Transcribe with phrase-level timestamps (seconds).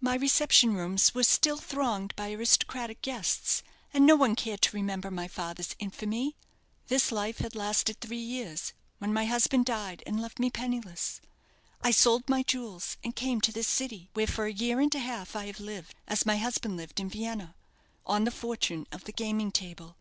[0.00, 5.10] My reception rooms were still thronged by aristocratic guests, and no one cared to remember
[5.10, 6.34] my father's infamy.
[6.86, 11.20] This life had lasted three years, when my husband died and left me penniless.
[11.82, 14.98] I sold my jewels, and came to this city, where for a year and a
[14.98, 17.54] half I have lived, as my husband lived in Vienna,
[18.06, 19.98] on the fortune of the gaming table.